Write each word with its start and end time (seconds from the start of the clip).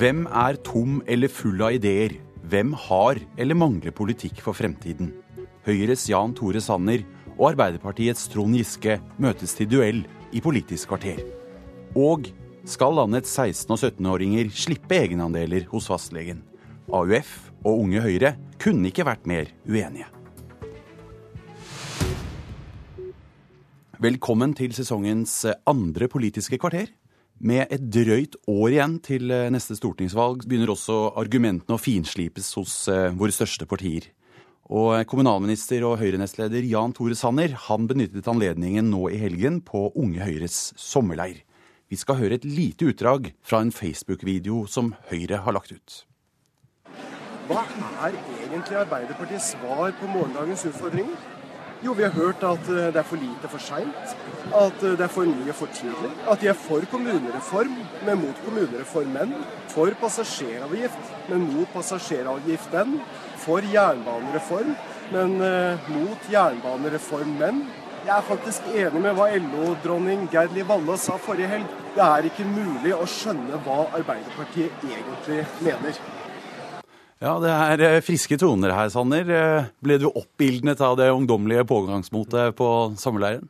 Hvem 0.00 0.22
er 0.32 0.56
tom 0.64 1.02
eller 1.12 1.28
full 1.28 1.60
av 1.60 1.74
ideer? 1.76 2.14
Hvem 2.48 2.70
har 2.86 3.18
eller 3.36 3.56
mangler 3.58 3.92
politikk 3.92 4.38
for 4.40 4.56
fremtiden? 4.56 5.10
Høyres 5.66 6.06
Jan 6.08 6.32
Tore 6.32 6.62
Sanner 6.64 7.02
og 7.34 7.50
Arbeiderpartiets 7.50 8.22
Trond 8.32 8.56
Giske 8.56 8.94
møtes 9.20 9.52
til 9.58 9.68
duell 9.68 9.98
i 10.32 10.40
Politisk 10.40 10.88
kvarter. 10.88 11.20
Og 11.92 12.30
skal 12.64 12.96
landets 12.96 13.34
16- 13.36 13.74
og 13.76 13.82
17-åringer 13.82 14.48
slippe 14.56 15.02
egenandeler 15.02 15.66
hos 15.68 15.90
fastlegen? 15.92 16.40
AUF 16.88 17.50
og 17.60 17.84
Unge 17.84 18.00
Høyre 18.00 18.32
kunne 18.56 18.88
ikke 18.88 19.04
vært 19.04 19.28
mer 19.28 19.52
uenige. 19.68 20.08
Velkommen 24.00 24.56
til 24.56 24.72
sesongens 24.72 25.42
andre 25.68 26.08
Politiske 26.08 26.56
kvarter. 26.56 26.88
Med 27.40 27.70
et 27.72 27.84
drøyt 27.88 28.34
år 28.52 28.66
igjen 28.68 28.98
til 29.00 29.30
neste 29.52 29.72
stortingsvalg 29.78 30.42
begynner 30.44 30.74
også 30.74 31.14
argumentene 31.16 31.78
å 31.78 31.80
finslipes 31.80 32.50
hos 32.58 32.74
våre 33.16 33.32
største 33.32 33.64
partier. 33.64 34.10
Og 34.70 34.92
kommunalminister 35.08 35.82
og 35.88 35.96
Høyre-nestleder 36.02 36.68
Jan 36.68 36.92
Tore 36.94 37.16
Sanner 37.18 37.56
han 37.64 37.88
benyttet 37.90 38.28
anledningen 38.30 38.92
nå 38.92 39.08
i 39.08 39.18
helgen 39.18 39.58
på 39.64 39.88
Unge 39.98 40.20
Høyres 40.20 40.60
sommerleir. 40.78 41.40
Vi 41.90 41.98
skal 41.98 42.20
høre 42.20 42.36
et 42.36 42.44
lite 42.46 42.92
utdrag 42.92 43.32
fra 43.42 43.64
en 43.64 43.72
Facebook-video 43.74 44.66
som 44.70 44.92
Høyre 45.08 45.40
har 45.42 45.56
lagt 45.56 45.72
ut. 45.72 45.96
Hva 47.48 47.64
er 48.04 48.14
egentlig 48.44 48.78
Arbeiderpartiets 48.84 49.56
svar 49.56 49.90
på 49.98 50.12
morgendagens 50.12 50.68
utfordringer? 50.70 51.39
Jo, 51.80 51.94
vi 51.96 52.04
har 52.04 52.12
hørt 52.12 52.42
at 52.44 52.66
det 52.68 53.00
er 53.00 53.06
for 53.08 53.16
lite 53.16 53.48
for 53.48 53.62
seint, 53.64 54.10
at 54.52 54.82
det 54.82 55.00
er 55.00 55.08
for 55.08 55.24
mye 55.24 55.54
for 55.56 55.72
tidlig. 55.72 56.10
At 56.28 56.42
de 56.42 56.50
er 56.52 56.58
for 56.58 56.84
kommunereform, 56.92 57.78
men 58.04 58.20
mot 58.20 58.42
kommunereform 58.44 59.14
menn. 59.16 59.32
For 59.72 59.88
passasjeravgift, 60.02 61.14
men 61.30 61.46
mot 61.54 61.72
passasjeravgift 61.72 62.68
den. 62.74 62.98
For 63.40 63.64
jernbanereform, 63.64 64.74
men 65.14 65.38
mot 65.94 66.28
jernbanereform 66.28 67.32
menn. 67.40 67.64
Jeg 68.04 68.16
er 68.16 68.28
faktisk 68.28 68.68
enig 68.74 69.00
med 69.00 69.16
hva 69.16 69.30
LO-dronning 69.40 70.28
Gerd 70.32 70.52
Liv 70.56 70.68
Valla 70.68 71.00
sa 71.00 71.16
forrige 71.20 71.48
helg. 71.48 71.74
Det 71.96 72.04
er 72.04 72.28
ikke 72.28 72.48
mulig 72.48 72.92
å 72.96 73.08
skjønne 73.08 73.60
hva 73.64 73.86
Arbeiderpartiet 73.96 74.84
egentlig 74.84 75.46
mener. 75.64 75.96
Ja, 77.20 77.34
det 77.36 77.84
er 77.84 78.00
friske 78.00 78.38
toner 78.40 78.72
her, 78.72 78.88
Sanner. 78.88 79.26
Ble 79.84 79.98
du 80.00 80.06
oppildnet 80.08 80.80
av 80.80 80.94
det 80.96 81.10
ungdommelige 81.12 81.66
pågangsmotet 81.68 82.54
på 82.56 82.68
sommerleiren? 82.96 83.44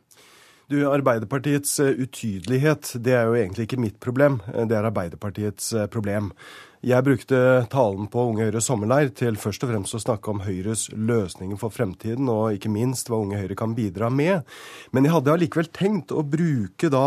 Du, 0.71 0.81
Arbeiderpartiets 0.87 1.77
utydelighet, 1.79 2.93
det 3.03 3.15
er 3.15 3.27
jo 3.27 3.37
egentlig 3.39 3.69
ikke 3.69 3.79
mitt 3.79 3.97
problem. 4.03 4.41
Det 4.47 4.75
er 4.75 4.87
Arbeiderpartiets 4.87 5.71
problem. 5.91 6.33
Jeg 6.81 7.05
brukte 7.05 7.37
talen 7.69 8.07
på 8.09 8.23
Unge 8.31 8.47
Høyres 8.47 8.65
sommerleir 8.65 9.11
til 9.13 9.35
først 9.37 9.61
og 9.61 9.69
fremst 9.69 9.93
å 9.93 9.99
snakke 10.01 10.31
om 10.31 10.39
Høyres 10.41 10.87
løsninger 10.97 11.59
for 11.61 11.69
fremtiden, 11.69 12.25
og 12.25 12.55
ikke 12.55 12.71
minst 12.73 13.11
hva 13.11 13.19
Unge 13.21 13.37
Høyre 13.37 13.57
kan 13.59 13.75
bidra 13.77 14.09
med. 14.09 14.41
Men 14.89 15.05
jeg 15.05 15.13
hadde 15.13 15.35
allikevel 15.35 15.69
tenkt 15.77 16.09
å 16.09 16.23
bruke 16.25 16.89
da 16.89 17.05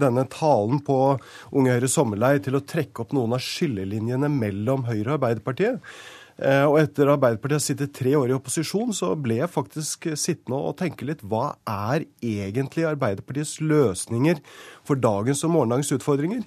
denne 0.00 0.24
talen 0.32 0.80
på 0.86 0.96
Unge 1.52 1.76
Høyres 1.76 1.98
sommerleir 1.98 2.40
til 2.46 2.56
å 2.56 2.64
trekke 2.64 3.04
opp 3.04 3.12
noen 3.12 3.36
av 3.36 3.44
skillelinjene 3.44 4.32
mellom 4.32 4.88
Høyre 4.88 5.10
og 5.10 5.18
Arbeiderpartiet. 5.18 5.84
Og 6.40 6.78
etter 6.80 7.10
Arbeiderpartiet 7.12 7.58
har 7.58 7.62
sittet 7.64 7.92
tre 7.92 8.14
år 8.16 8.30
i 8.30 8.34
opposisjon, 8.36 8.94
så 8.96 9.10
ble 9.20 9.42
jeg 9.42 9.52
faktisk 9.52 10.06
sittende 10.16 10.56
og 10.56 10.78
tenke 10.78 11.04
litt 11.04 11.20
hva 11.28 11.50
er 11.68 12.06
egentlig 12.24 12.86
Arbeiderpartiets 12.88 13.58
løsninger 13.60 14.40
for 14.88 14.96
dagens 14.96 15.44
og 15.44 15.52
morgendagens 15.52 15.92
utfordringer? 15.98 16.46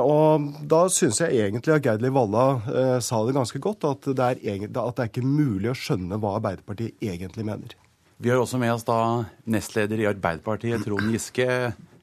Og 0.00 0.48
da 0.72 0.80
syns 0.88 1.20
jeg 1.20 1.36
egentlig 1.36 1.74
at 1.74 1.84
Geir 1.84 2.00
Liv 2.00 2.16
Valla 2.16 2.98
sa 3.04 3.20
det 3.26 3.36
ganske 3.36 3.60
godt, 3.60 3.84
at 3.90 4.08
det, 4.08 4.30
er, 4.48 4.64
at 4.70 4.96
det 4.96 5.04
er 5.04 5.12
ikke 5.12 5.26
mulig 5.26 5.74
å 5.74 5.76
skjønne 5.76 6.16
hva 6.16 6.38
Arbeiderpartiet 6.38 7.04
egentlig 7.04 7.44
mener. 7.50 7.76
Vi 8.20 8.32
har 8.32 8.40
også 8.40 8.60
med 8.60 8.72
oss 8.72 8.88
da 8.88 8.98
nestleder 9.48 10.00
i 10.00 10.08
Arbeiderpartiet, 10.10 10.80
Trond 10.84 11.12
Giske. 11.12 11.46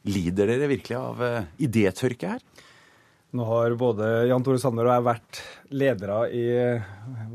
Lider 0.08 0.54
dere 0.54 0.70
virkelig 0.70 1.02
av 1.02 1.26
idétørke 1.62 2.38
her? 2.38 2.46
Nå 3.38 3.46
har 3.46 3.76
både 3.78 4.06
Jan 4.26 4.42
Tore 4.42 4.58
Sanner 4.58 4.88
og 4.88 4.96
jeg 4.96 5.06
vært 5.06 5.40
ledere 5.78 6.16
i 6.34 6.46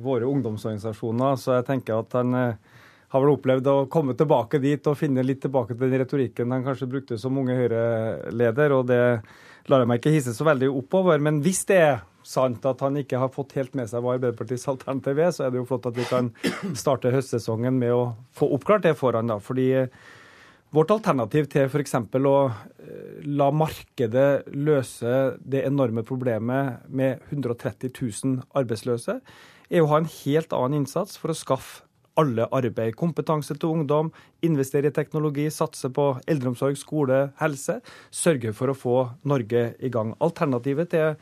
våre 0.02 0.26
ungdomsorganisasjoner, 0.26 1.36
så 1.38 1.60
jeg 1.60 1.66
tenker 1.68 2.00
at 2.00 2.16
han 2.18 2.34
har 3.12 3.22
vel 3.22 3.34
opplevd 3.36 3.68
å 3.70 3.74
komme 3.92 4.16
tilbake 4.18 4.58
dit 4.58 4.86
og 4.90 4.96
finne 4.98 5.22
litt 5.22 5.42
tilbake 5.44 5.76
til 5.76 5.92
den 5.92 6.00
retorikken 6.02 6.54
han 6.54 6.64
kanskje 6.66 6.88
brukte 6.90 7.18
som 7.20 7.36
Unge 7.38 7.54
Høyre-leder, 7.58 8.74
og 8.74 8.88
det 8.88 9.02
lar 9.70 9.84
jeg 9.84 9.90
meg 9.92 10.00
ikke 10.00 10.14
hisse 10.16 10.34
så 10.34 10.46
veldig 10.48 10.72
oppover. 10.72 11.22
Men 11.22 11.38
hvis 11.44 11.62
det 11.68 11.78
er 11.84 12.00
sant 12.26 12.64
at 12.66 12.82
han 12.82 12.96
ikke 12.98 13.20
har 13.22 13.30
fått 13.34 13.54
helt 13.60 13.76
med 13.78 13.90
seg 13.90 14.02
hva 14.02 14.16
Arbeiderpartiets 14.16 14.66
alternativ 14.72 15.20
er, 15.22 15.30
så 15.36 15.46
er 15.46 15.52
det 15.52 15.60
jo 15.60 15.68
flott 15.68 15.86
at 15.90 15.98
vi 16.00 16.08
kan 16.08 16.32
starte 16.82 17.12
høstsesongen 17.14 17.78
med 17.78 17.94
å 17.94 18.02
få 18.34 18.48
oppklart 18.56 18.88
det 18.88 18.96
foran, 18.98 19.30
da. 19.30 19.38
fordi 19.42 19.68
Vårt 20.72 20.88
alternativ 20.94 21.50
til 21.52 21.66
f.eks. 21.68 21.98
å 22.00 22.36
la 23.36 23.48
markedet 23.52 24.46
løse 24.56 25.16
det 25.44 25.66
enorme 25.68 26.00
problemet 26.08 26.86
med 26.88 27.20
130 27.28 27.92
000 27.92 28.38
arbeidsløse, 28.56 29.18
er 29.68 29.84
å 29.84 29.90
ha 29.90 29.98
en 30.00 30.08
helt 30.08 30.56
annen 30.56 30.80
innsats 30.80 31.20
for 31.20 31.32
å 31.32 31.36
skaffe 31.36 31.84
alle 32.16 32.46
arbeid. 32.56 32.96
Kompetanse 32.96 33.52
til 33.56 33.74
ungdom, 33.76 34.14
investere 34.44 34.88
i 34.88 34.96
teknologi, 34.96 35.50
satse 35.52 35.92
på 35.92 36.14
eldreomsorg, 36.24 36.80
skole, 36.80 37.20
helse. 37.40 37.78
Sørge 38.08 38.56
for 38.56 38.72
å 38.72 38.76
få 38.76 38.96
Norge 39.28 39.74
i 39.76 39.92
gang. 39.92 40.16
Alternativet 40.24 40.92
til 40.92 41.14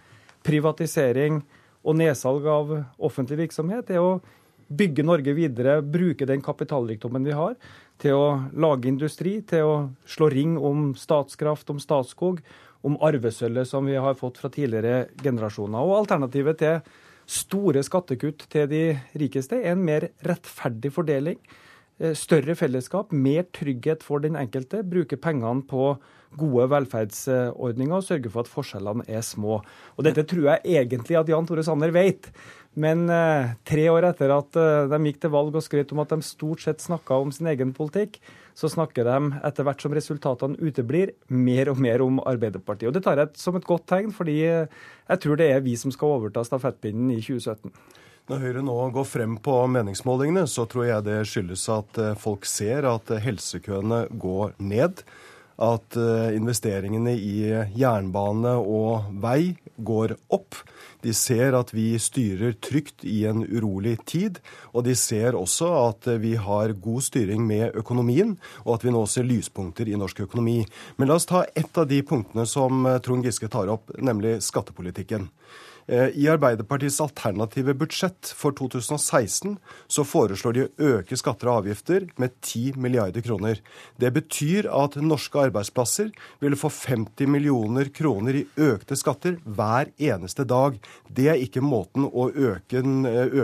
privatisering 0.46 1.42
og 1.82 1.98
nedsalg 1.98 2.46
av 2.46 2.76
offentlig 3.02 3.48
virksomhet 3.48 3.90
er 3.90 4.02
å 4.02 4.20
bygge 4.70 5.04
Norge 5.06 5.34
videre, 5.34 5.80
bruke 5.82 6.26
den 6.28 6.42
kapitalrikdommen 6.44 7.26
vi 7.26 7.34
har, 7.36 7.56
til 8.00 8.16
å 8.16 8.26
lage 8.54 8.88
industri, 8.88 9.40
til 9.42 9.66
å 9.66 9.76
slå 10.08 10.30
ring 10.32 10.56
om 10.56 10.92
Statskraft, 10.96 11.70
om 11.72 11.80
Statskog, 11.82 12.40
om 12.86 12.96
arvesølvet 13.04 13.68
som 13.68 13.88
vi 13.88 13.98
har 14.00 14.16
fått 14.16 14.38
fra 14.40 14.48
tidligere 14.52 15.10
generasjoner. 15.20 15.82
Og 15.82 15.98
alternativet 15.98 16.60
til 16.62 16.78
store 17.30 17.82
skattekutt 17.86 18.46
til 18.50 18.70
de 18.70 18.84
rikeste 19.20 19.58
er 19.60 19.74
en 19.74 19.84
mer 19.84 20.08
rettferdig 20.26 20.94
fordeling. 20.94 21.42
Større 22.16 22.54
fellesskap, 22.56 23.10
mer 23.12 23.44
trygghet 23.52 24.00
for 24.06 24.24
den 24.24 24.38
enkelte. 24.40 24.80
Bruke 24.88 25.18
pengene 25.20 25.60
på 25.68 25.92
gode 26.40 26.68
velferdsordninger 26.70 27.96
og 27.98 28.06
sørge 28.06 28.30
for 28.32 28.46
at 28.46 28.50
forskjellene 28.50 29.04
er 29.10 29.20
små. 29.26 29.58
Og 29.98 30.06
Dette 30.06 30.24
tror 30.30 30.46
jeg 30.46 30.78
egentlig 30.80 31.18
at 31.20 31.28
Jan 31.28 31.48
Tore 31.48 31.64
Sanner 31.66 31.92
vet. 31.92 32.30
Men 32.78 33.08
eh, 33.10 33.50
tre 33.66 33.88
år 33.90 34.06
etter 34.12 34.30
at 34.30 34.56
eh, 34.58 34.88
de 34.90 34.98
gikk 35.08 35.18
til 35.24 35.32
valg 35.34 35.56
og 35.58 35.64
skrøt 35.64 35.90
om 35.94 36.02
at 36.04 36.12
de 36.12 36.22
stort 36.22 36.62
sett 36.62 36.82
snakka 36.84 37.18
om 37.18 37.32
sin 37.34 37.48
egen 37.50 37.72
politikk, 37.74 38.20
så 38.54 38.70
snakker 38.70 39.08
de 39.08 39.40
etter 39.46 39.66
hvert 39.66 39.82
som 39.82 39.94
resultatene 39.96 40.58
uteblir, 40.60 41.14
mer 41.26 41.72
og 41.72 41.80
mer 41.82 42.04
om 42.04 42.20
Arbeiderpartiet. 42.22 42.90
Og 42.90 42.94
Det 42.94 43.02
tar 43.06 43.18
jeg 43.18 43.40
som 43.40 43.58
et 43.58 43.66
godt 43.66 43.88
tegn, 43.90 44.12
fordi 44.14 44.38
jeg 44.44 45.22
tror 45.24 45.40
det 45.40 45.48
er 45.50 45.64
vi 45.64 45.74
som 45.80 45.90
skal 45.94 46.18
overta 46.18 46.44
stafettpinnen 46.46 47.10
i 47.14 47.18
2017. 47.24 47.72
Når 48.30 48.44
Høyre 48.44 48.62
nå 48.62 48.76
går 48.94 49.08
frem 49.08 49.34
på 49.42 49.54
meningsmålingene, 49.74 50.44
så 50.46 50.68
tror 50.70 50.86
jeg 50.86 51.06
det 51.08 51.18
skyldes 51.26 51.64
at 51.74 51.98
folk 52.20 52.46
ser 52.46 52.86
at 52.86 53.10
helsekøene 53.24 54.04
går 54.22 54.54
ned 54.62 55.02
at 55.60 55.96
investeringene 56.34 57.12
i 57.14 57.34
jernbane 57.76 58.54
og 58.60 59.10
vei 59.20 59.54
går 59.76 60.16
opp. 60.32 60.56
De 61.00 61.12
ser 61.16 61.54
at 61.56 61.72
vi 61.72 61.94
styrer 62.00 62.56
trygt 62.60 63.06
i 63.08 63.22
en 63.28 63.40
urolig 63.44 63.96
tid, 64.08 64.40
og 64.76 64.84
de 64.84 64.94
ser 64.98 65.36
også 65.38 65.70
at 65.78 66.08
vi 66.20 66.34
har 66.36 66.74
god 66.76 67.06
styring 67.06 67.46
med 67.48 67.76
økonomien, 67.80 68.36
og 68.66 68.76
at 68.76 68.84
vi 68.84 68.92
nå 68.92 69.06
ser 69.08 69.28
lyspunkter 69.28 69.88
i 69.88 69.96
norsk 70.00 70.20
økonomi. 70.26 70.58
Men 71.00 71.08
la 71.08 71.16
oss 71.16 71.28
ta 71.30 71.46
ett 71.54 71.80
av 71.80 71.88
de 71.88 72.02
punktene 72.04 72.44
som 72.48 72.84
Trond 73.04 73.24
Giske 73.24 73.48
tar 73.48 73.72
opp, 73.72 73.92
nemlig 73.96 74.38
skattepolitikken. 74.44 75.30
I 75.90 76.28
Arbeiderpartiets 76.30 77.00
alternative 77.02 77.74
budsjett 77.74 78.28
for 78.38 78.54
2016 78.54 79.56
så 79.90 80.04
foreslår 80.06 80.54
de 80.54 80.62
å 80.62 80.90
øke 81.00 81.18
skatter 81.18 81.50
og 81.50 81.64
avgifter 81.64 82.06
med 82.20 82.36
10 82.46 82.78
milliarder 82.78 83.24
kroner. 83.26 83.58
Det 83.98 84.12
betyr 84.14 84.68
at 84.70 85.00
norske 85.02 85.42
arbeidsplasser 85.48 86.12
ville 86.38 86.58
få 86.60 86.70
50 86.70 87.26
millioner 87.34 87.90
kroner 87.90 88.38
i 88.38 88.44
økte 88.70 88.98
skatter 88.98 89.40
hver 89.42 89.90
eneste 89.98 90.46
dag. 90.46 90.78
Det 91.10 91.26
er 91.32 91.42
ikke 91.42 91.64
måten 91.64 92.06
å, 92.06 92.30
øke, 92.30 92.84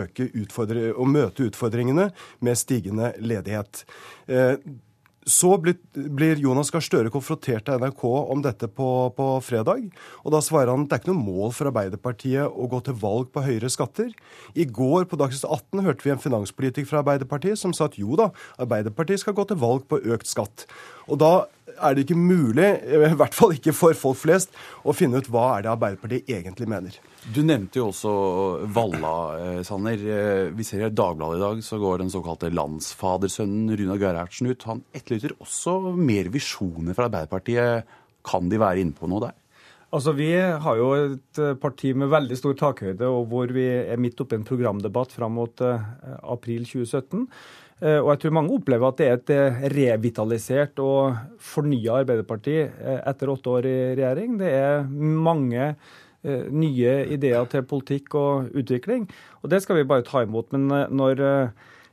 øke 0.01 0.31
utfordre, 0.31 0.93
å 0.95 1.03
møte 1.03 1.49
utfordringene 1.51 2.13
med 2.39 2.63
stigende 2.63 3.11
ledighet. 3.19 3.83
Så 5.27 5.49
blir 5.59 6.39
Jonas 6.39 6.69
Gahr 6.71 6.83
Støre 6.85 7.11
konfrontert 7.11 7.67
av 7.67 7.81
NRK 7.83 8.03
om 8.07 8.43
dette 8.45 8.69
på, 8.71 8.87
på, 9.17 9.25
fredag. 9.43 9.89
og 10.23 10.31
Da 10.31 10.39
svarer 10.43 10.71
han 10.71 10.85
at 10.85 10.93
det 10.93 10.95
er 10.95 11.03
ikke 11.03 11.11
noe 11.11 11.25
mål 11.25 11.51
for 11.57 11.67
Arbeiderpartiet 11.67 12.47
å 12.47 12.69
gå 12.71 12.79
til 12.85 12.95
valg 13.01 13.27
på 13.35 13.43
høyere 13.43 13.71
skatter. 13.73 14.13
I 14.55 14.63
går 14.63 15.09
på 15.11 15.19
Dagsnytt 15.19 15.43
18 15.43 15.83
hørte 15.83 16.07
vi 16.07 16.15
en 16.15 16.23
finanspolitiker 16.23 16.87
fra 16.87 17.03
Arbeiderpartiet 17.03 17.59
som 17.59 17.75
sa 17.75 17.89
at 17.91 17.99
jo 17.99 18.15
da, 18.19 18.31
Arbeiderpartiet 18.55 19.25
skal 19.25 19.35
gå 19.35 19.43
til 19.49 19.59
valg 19.59 19.83
på 19.91 19.99
økt 19.99 20.31
skatt. 20.31 20.63
Og 21.11 21.19
da 21.19 21.33
er 21.75 21.95
det 21.95 22.05
ikke 22.05 22.17
mulig, 22.19 22.67
i 22.87 23.15
hvert 23.19 23.35
fall 23.35 23.53
ikke 23.55 23.73
for 23.75 23.97
folk 23.97 24.19
flest, 24.21 24.53
å 24.87 24.95
finne 24.95 25.19
ut 25.19 25.29
hva 25.31 25.45
er 25.57 25.65
det 25.65 25.71
Arbeiderpartiet 25.73 26.31
egentlig 26.31 26.67
mener. 26.71 26.95
Du 27.33 27.41
nevnte 27.45 27.81
jo 27.81 27.89
også 27.91 28.13
Valla, 28.73 29.15
eh, 29.37 29.63
Sanner. 29.67 29.99
Eh, 29.99 30.51
vi 30.55 30.63
ser 30.63 30.85
i 30.85 30.93
Dagbladet 30.93 31.39
i 31.39 31.43
dag 31.43 31.63
så 31.65 31.79
går 31.81 32.03
den 32.03 32.13
såkalte 32.13 32.53
landsfadersønnen 32.53 33.75
Runa 33.75 33.97
Gerhardsen 33.99 34.47
ut. 34.47 34.63
Han 34.69 34.83
etterlyser 34.95 35.35
også 35.43 35.95
mer 35.97 36.31
visjoner 36.31 36.95
fra 36.95 37.09
Arbeiderpartiet. 37.09 37.83
Kan 38.27 38.49
de 38.49 38.59
være 38.59 38.83
inne 38.83 38.95
på 38.95 39.09
noe 39.11 39.27
der? 39.27 39.35
Altså, 39.91 40.11
Vi 40.15 40.31
har 40.35 40.79
jo 40.79 40.89
et 40.95 41.39
eh, 41.39 41.53
parti 41.55 41.93
med 41.93 42.11
veldig 42.11 42.39
stor 42.39 42.55
takhøyde, 42.55 43.07
og 43.07 43.27
hvor 43.27 43.51
vi 43.51 43.67
er 43.67 43.99
midt 43.99 44.19
oppe 44.23 44.35
i 44.35 44.39
en 44.39 44.47
programdebatt 44.47 45.11
fram 45.11 45.35
mot 45.35 45.61
april 45.61 46.63
2017. 46.63 47.27
Uh, 47.77 47.99
og 48.01 48.09
jeg 48.13 48.21
tror 48.23 48.35
mange 48.39 48.55
opplever 48.57 48.89
at 48.89 48.97
det 48.97 49.07
er 49.07 49.19
et 49.19 49.71
revitalisert 49.75 50.79
og 50.81 51.37
fornya 51.43 51.99
Arbeiderparti 52.01 52.57
uh, 52.65 52.99
etter 53.05 53.29
åtte 53.29 53.53
år 53.53 53.69
i 53.69 53.77
regjering. 53.99 54.35
Det 54.41 54.51
er 54.51 54.85
mange 54.89 55.71
nye 56.27 56.93
ideer 57.13 57.45
til 57.47 57.61
politikk 57.63 58.15
og 58.19 58.47
utvikling, 58.57 59.03
og 59.45 59.51
det 59.53 59.61
skal 59.63 59.77
vi 59.77 59.85
bare 59.87 60.03
ta 60.03 60.23
imot. 60.25 60.49
Men 60.51 60.89
når 60.97 61.21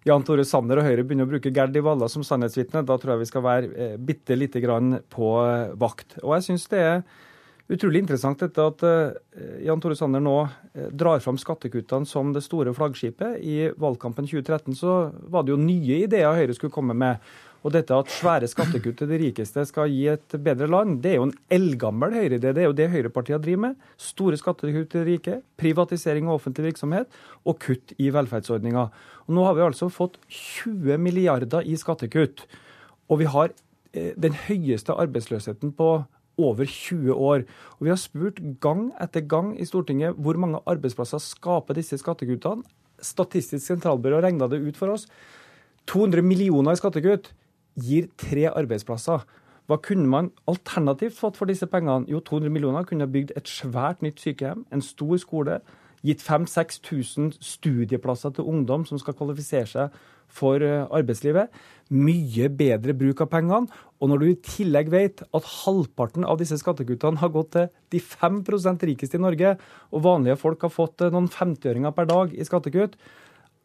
Jan 0.09 0.25
Tore 0.27 0.47
Sanner 0.49 0.81
og 0.81 0.89
Høyre 0.89 1.05
begynner 1.05 1.29
å 1.29 1.31
bruke 1.31 1.53
Gerd 1.55 1.77
Walla 1.85 2.09
som 2.11 2.25
sannhetsvitne, 2.27 2.83
da 2.89 2.97
tror 2.99 3.13
jeg 3.13 3.21
vi 3.21 3.29
skal 3.31 3.45
være 3.45 3.91
bitte 4.01 4.35
lite 4.35 4.65
grann 4.65 4.97
på 5.13 5.29
vakt. 5.79 6.17
Og 6.25 6.35
jeg 6.39 6.47
synes 6.49 6.67
det 6.73 6.83
er 6.83 7.05
utrolig 7.73 8.03
interessant 8.03 8.43
dette 8.45 8.61
at 8.61 8.85
uh, 8.85 9.15
Jan 9.65 9.81
Tore 9.81 9.97
Sanner 9.97 10.23
nå 10.23 10.37
uh, 10.45 10.91
drar 10.93 11.23
fram 11.25 11.39
skattekuttene 11.41 12.09
som 12.09 12.35
det 12.35 12.45
store 12.45 12.75
flaggskipet. 12.77 13.41
I 13.41 13.73
valgkampen 13.81 14.29
2013 14.29 14.77
så 14.79 14.99
var 15.33 15.45
det 15.47 15.55
jo 15.55 15.61
nye 15.61 16.05
ideer 16.05 16.37
Høyre 16.37 16.57
skulle 16.57 16.75
komme 16.75 16.97
med. 16.99 17.23
Og 17.65 17.73
dette 17.73 17.97
at 17.97 18.11
svære 18.13 18.49
skattekutt 18.51 18.99
til 19.01 19.09
de 19.09 19.19
rikeste 19.23 19.63
skal 19.65 19.89
gi 19.89 20.03
et 20.13 20.35
bedre 20.45 20.69
land, 20.69 20.99
det 21.01 21.15
er 21.15 21.17
jo 21.17 21.29
en 21.31 21.37
eldgammel 21.57 22.13
Høyre-idé. 22.13 22.53
Det 22.53 22.61
er 22.61 22.69
jo 22.69 22.77
det 22.77 22.91
høyrepartiene 22.93 23.41
driver 23.41 23.63
med. 23.63 23.87
Store 23.97 24.37
skattekutt 24.37 24.91
til 24.93 25.01
de 25.01 25.15
rike, 25.15 25.39
privatisering 25.61 26.29
av 26.29 26.37
offentlig 26.37 26.67
virksomhet 26.69 27.17
og 27.49 27.57
kutt 27.65 27.95
i 27.97 28.11
velferdsordninger. 28.13 28.93
Og 29.25 29.37
nå 29.39 29.47
har 29.49 29.57
vi 29.57 29.65
altså 29.65 29.89
fått 29.89 30.21
20 30.29 31.01
milliarder 31.01 31.65
i 31.65 31.79
skattekutt. 31.81 32.45
Og 33.09 33.23
vi 33.23 33.31
har 33.33 33.55
eh, 33.97 34.13
den 34.13 34.37
høyeste 34.45 34.93
arbeidsløsheten 34.93 35.73
på 35.79 35.95
over 36.39 36.67
20 36.67 37.13
år. 37.15 37.45
Og 37.79 37.85
Vi 37.87 37.93
har 37.93 38.01
spurt 38.01 38.41
gang 38.61 38.93
etter 39.01 39.21
gang 39.21 39.55
i 39.61 39.65
Stortinget 39.65 40.17
hvor 40.17 40.39
mange 40.41 40.61
arbeidsplasser 40.67 41.23
skaper 41.23 41.75
disse 41.75 41.99
skattekuttene. 41.99 42.65
Statistisk 43.01 43.67
sentralbyrå 43.67 44.23
regna 44.23 44.49
det 44.49 44.63
ut 44.63 44.77
for 44.77 44.95
oss. 44.95 45.07
200 45.87 46.23
millioner 46.25 46.73
i 46.73 46.81
skattekutt 46.81 47.33
gir 47.77 48.09
tre 48.17 48.49
arbeidsplasser. 48.49 49.25
Hva 49.67 49.79
kunne 49.81 50.09
man 50.09 50.31
alternativt 50.49 51.17
fått 51.17 51.39
for 51.41 51.49
disse 51.49 51.67
pengene? 51.67 52.09
Jo, 52.09 52.21
200 52.21 52.53
millioner 52.53 52.85
kunne 52.85 53.09
bygd 53.09 53.33
et 53.37 53.49
svært 53.49 54.03
nytt 54.05 54.21
sykehjem, 54.21 54.67
en 54.73 54.85
stor 54.85 55.17
skole, 55.21 55.61
gitt 56.05 56.23
5000-6000 56.25 57.39
studieplasser 57.43 58.35
til 58.37 58.49
ungdom 58.51 58.85
som 58.89 59.01
skal 59.01 59.17
kvalifisere 59.17 59.69
seg 59.71 59.97
for 60.35 60.63
eh, 60.65 60.85
arbeidslivet. 60.95 61.53
Mye 61.95 62.49
bedre 62.53 62.95
bruk 62.97 63.23
av 63.25 63.31
pengene. 63.33 63.83
Og 64.03 64.11
når 64.11 64.21
du 64.21 64.29
i 64.29 64.39
tillegg 64.45 64.91
vet 64.93 65.23
at 65.25 65.51
halvparten 65.65 66.27
av 66.29 66.41
disse 66.41 66.59
skattekuttene 66.61 67.21
har 67.23 67.33
gått 67.35 67.53
til 67.57 67.69
de 67.95 68.01
5% 68.03 68.87
rikeste 68.91 69.21
i 69.21 69.25
Norge, 69.25 69.55
og 69.93 70.05
vanlige 70.05 70.41
folk 70.41 70.65
har 70.67 70.75
fått 70.75 71.05
eh, 71.05 71.13
noen 71.15 71.31
50-øringer 71.33 71.95
per 71.97 72.11
dag 72.11 72.35
i 72.35 72.47
skattekutt, 72.47 72.99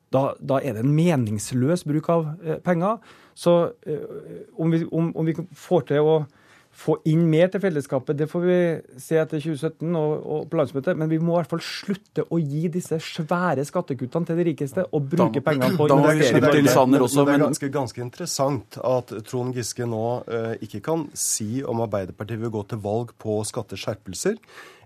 da, 0.10 0.32
da, 0.42 0.58
er 0.58 0.74
det 0.74 0.82
en 0.82 0.96
meningsløs 0.96 1.84
bruk 1.86 2.08
av 2.10 2.32
eh, 2.42 2.62
penger. 2.66 2.98
Så 3.38 3.56
om, 4.60 4.72
vi, 4.74 4.82
om, 4.92 5.14
om, 5.16 5.28
vi, 5.28 5.36
får 5.56 5.86
til 5.88 6.04
å 6.04 6.16
få 6.80 6.96
inn 7.10 7.26
mer 7.30 7.50
til 7.52 7.62
fellesskapet, 7.64 8.18
det 8.20 8.30
får 8.32 8.46
vi 8.46 8.58
se 9.02 9.20
etter 9.20 9.42
2017 9.44 9.98
og, 10.00 10.14
og 10.20 10.48
på 10.50 10.60
landsmøtet. 10.60 11.00
Men 11.00 11.12
vi 11.12 11.20
må 11.20 11.36
i 11.36 11.42
hvert 11.42 11.52
fall 11.52 11.64
slutte 11.66 12.26
å 12.30 12.40
gi 12.40 12.66
disse 12.72 13.00
svære 13.04 13.66
skattekuttene 13.68 14.30
til 14.30 14.40
de 14.40 14.48
rikeste 14.52 14.86
og 14.88 15.12
bruke 15.12 15.44
pengene 15.46 15.76
på 15.76 15.88
å 15.88 16.00
investere 16.00 16.40
det 16.50 16.64
er 16.64 17.44
ganske, 17.44 17.70
ganske 17.74 18.02
interessant 18.04 18.80
at 18.86 19.12
Trond 19.28 19.56
Giske 19.56 19.86
nå 19.90 20.04
uh, 20.26 20.56
ikke 20.64 20.82
kan 20.86 21.08
si 21.18 21.64
om 21.68 21.84
Arbeiderpartiet 21.84 22.42
vil 22.42 22.54
gå 22.54 22.66
til 22.72 22.82
valg 22.84 23.14
på 23.22 23.40
skatteskjerpelser 23.48 24.38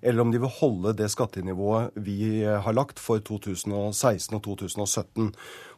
eller 0.04 0.24
om 0.26 0.32
de 0.34 0.40
vil 0.44 0.52
holde 0.60 0.94
det 1.00 1.08
skattenivået 1.14 1.96
vi 2.04 2.44
har 2.44 2.76
lagt 2.76 3.00
for 3.00 3.24
2016 3.24 4.36
og 4.36 4.42
2017. 4.44 5.30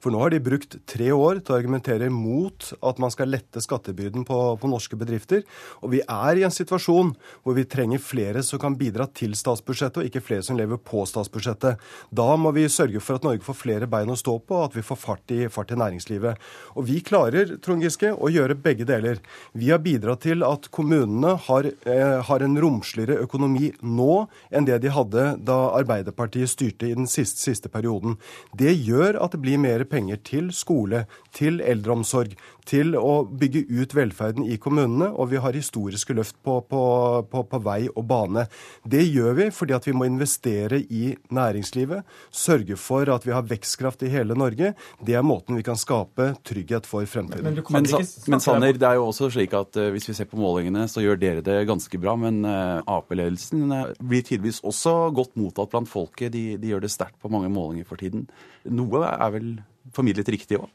For 0.02 0.14
nå 0.14 0.22
har 0.22 0.34
de 0.34 0.42
brukt 0.44 0.78
tre 0.90 1.12
år 1.14 1.40
til 1.42 1.54
å 1.54 1.60
argumentere 1.60 2.10
mot 2.14 2.72
at 2.82 3.02
man 3.02 3.14
skal 3.14 3.32
lette 3.34 3.62
skattebyrden 3.64 4.26
på, 4.28 4.40
på, 4.62 4.70
norske 4.70 4.98
bedrifter. 5.00 5.46
Og 5.82 5.94
vi 5.94 6.02
er 6.10 6.40
i 6.40 6.46
en 6.48 6.54
situasjon 6.54 7.14
hvor 7.44 7.56
vi 7.58 7.66
trenger 7.70 8.02
flere 8.02 8.44
som 8.46 8.62
kan 8.62 8.78
bidra 8.80 9.08
til 9.16 9.36
statsbudsjettet, 9.38 10.02
og 10.02 10.10
ikke 10.10 10.24
flere 10.24 10.46
som 10.46 10.58
lever 10.60 10.80
på 10.82 11.04
statsbudsjettet. 11.10 11.82
Da 12.16 12.28
må 12.40 12.52
vi 12.56 12.68
sørge 12.72 13.02
for 13.04 13.20
at 13.20 13.26
Norge 13.28 13.46
får 13.46 13.60
flere 13.60 13.90
bein 13.90 14.12
å 14.12 14.18
stå 14.20 14.38
på, 14.40 14.60
og 14.60 14.70
at 14.70 14.78
vi 14.78 14.86
får 14.86 15.00
fart 15.02 15.34
i, 15.36 15.42
fart 15.52 15.74
i 15.74 15.80
næringslivet. 15.80 16.42
Og 16.76 16.88
vi 16.90 17.00
klarer, 17.06 17.56
Trond 17.64 17.84
Giske, 17.86 18.12
å 18.14 18.32
gjøre 18.32 18.58
begge 18.58 18.88
deler. 18.88 19.22
Vi 19.54 19.72
har 19.74 19.84
bidratt 19.84 20.24
til 20.26 20.46
at 20.48 20.70
kommunene 20.76 21.36
har, 21.48 21.70
eh, 21.86 22.22
har 22.22 22.46
en 22.46 22.58
romsligere 22.62 23.20
økonomi 23.24 23.74
nå 23.82 24.28
enn 24.52 24.66
det 24.66 24.82
de 24.82 24.94
hadde 24.94 25.26
da 25.46 25.60
Arbeiderpartiet 25.76 26.50
styrte 26.50 26.90
i 26.90 26.96
den 26.96 27.08
siste, 27.08 27.40
siste 27.40 27.70
perioden. 27.70 28.18
Det 28.56 28.74
gjør 28.76 29.22
at 29.22 29.32
det 29.32 29.42
blir 29.42 29.62
mer 29.62 29.84
penger 29.84 30.18
til 30.24 30.52
skole, 30.52 31.06
til 31.36 31.60
eldreomsorg, 31.62 32.36
til 32.66 32.96
å 32.98 33.26
bygge 33.30 33.66
ut 33.70 33.94
velferden 33.96 34.46
i 34.50 34.58
kommunene, 34.62 35.12
og 35.14 35.30
vi 35.34 35.42
har 35.42 35.54
historiske 35.96 36.14
løft 36.14 36.36
på, 36.44 36.60
på, 36.62 37.26
på, 37.32 37.44
på, 37.44 37.60
vei 37.64 37.88
og 37.96 38.06
bane. 38.08 38.46
Det 38.84 39.04
gjør 39.04 39.36
vi 39.40 39.50
fordi 39.52 39.76
at 39.76 39.88
vi 39.88 39.94
må 39.96 40.06
investere 40.06 40.80
i 40.90 41.16
næringslivet, 41.32 42.04
sørge 42.32 42.76
for 42.78 43.10
at 43.10 43.26
vi 43.26 43.34
har 43.34 43.46
vekstkraft 43.48 44.04
i 44.04 44.12
hele 44.12 44.36
Norge. 44.36 44.74
Det 45.00 45.16
er 45.16 45.24
måten 45.24 45.56
vi 45.56 45.64
kan 45.64 45.78
skape 45.78 46.36
trygghet 46.44 46.86
for 46.86 47.06
fremtiden. 47.06 47.46
Men, 47.46 47.64
men, 47.70 48.08
men 48.28 48.40
Sanner, 48.44 48.74
det 48.74 48.88
er 48.88 49.00
jo 49.00 49.08
også 49.10 49.32
slik 49.34 49.54
at 49.56 49.76
uh, 49.80 49.90
hvis 49.94 50.10
vi 50.10 50.18
ser 50.18 50.30
på 50.30 50.40
målingene, 50.40 50.88
så 50.88 51.04
gjør 51.04 51.20
dere 51.20 51.46
det 51.46 51.66
ganske 51.68 52.00
bra. 52.02 52.16
Men 52.20 52.44
uh, 52.46 52.84
Ap-ledelsen 52.86 53.70
uh, 53.72 53.94
blir 54.02 54.26
tidvis 54.26 54.62
også 54.66 55.12
godt 55.16 55.36
mottatt 55.40 55.72
blant 55.74 55.90
folket. 55.90 56.34
De, 56.36 56.56
de 56.60 56.74
gjør 56.74 56.86
det 56.86 56.94
sterkt 56.94 57.20
på 57.22 57.32
mange 57.32 57.52
målinger 57.54 57.88
for 57.88 58.02
tiden. 58.02 58.28
Noe 58.66 59.06
er 59.08 59.36
vel 59.36 59.54
formidlet 59.96 60.34
riktig 60.34 60.60
òg? 60.60 60.72